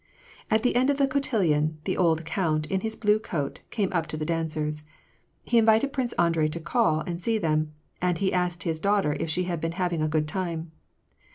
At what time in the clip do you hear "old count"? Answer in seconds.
1.95-2.65